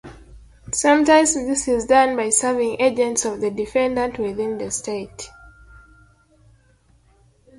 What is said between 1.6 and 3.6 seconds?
is done by serving agents of the